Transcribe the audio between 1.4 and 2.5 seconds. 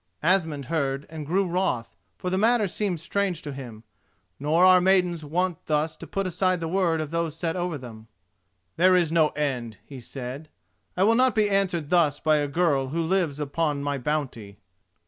wroth, for the